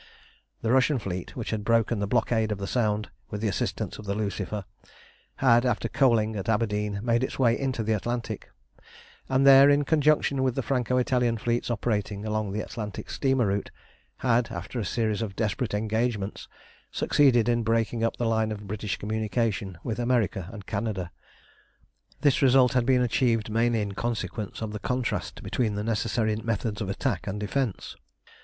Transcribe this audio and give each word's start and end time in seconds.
The 0.63 0.71
Russian 0.71 0.97
fleet, 0.97 1.35
which 1.37 1.51
had 1.51 1.63
broken 1.63 1.99
the 1.99 2.07
blockade 2.07 2.51
of 2.51 2.57
the 2.57 2.65
Sound, 2.65 3.11
with 3.29 3.39
the 3.39 3.47
assistance 3.47 3.99
of 3.99 4.05
the 4.05 4.15
Lucifer, 4.15 4.65
had, 5.35 5.63
after 5.63 5.87
coaling 5.87 6.35
at 6.35 6.49
Aberdeen, 6.49 6.99
made 7.03 7.23
its 7.23 7.37
way 7.37 7.55
into 7.55 7.83
the 7.83 7.93
Atlantic, 7.93 8.49
and 9.29 9.45
there, 9.45 9.69
in 9.69 9.83
conjunction 9.85 10.41
with 10.41 10.55
the 10.55 10.63
Franco 10.63 10.97
Italian 10.97 11.37
fleets 11.37 11.69
operating 11.69 12.25
along 12.25 12.51
the 12.51 12.61
Atlantic 12.61 13.11
steamer 13.11 13.45
route, 13.45 13.69
had, 14.17 14.51
after 14.51 14.79
a 14.79 14.85
series 14.85 15.21
of 15.21 15.35
desperate 15.35 15.75
engagements, 15.75 16.47
succeeded 16.91 17.47
in 17.47 17.61
breaking 17.61 18.03
up 18.03 18.17
the 18.17 18.25
line 18.25 18.51
of 18.51 18.65
British 18.65 18.97
communication 18.97 19.77
with 19.83 19.99
America 19.99 20.49
and 20.51 20.65
Canada. 20.65 21.11
This 22.21 22.41
result 22.41 22.73
had 22.73 22.87
been 22.87 23.03
achieved 23.03 23.51
mainly 23.51 23.81
in 23.83 23.91
consequence 23.91 24.63
of 24.63 24.71
the 24.73 24.79
contrast 24.79 25.43
between 25.43 25.75
the 25.75 25.83
necessary 25.83 26.35
methods 26.37 26.81
of 26.81 26.89
attack 26.89 27.27
and 27.27 27.39
defence. 27.39 27.95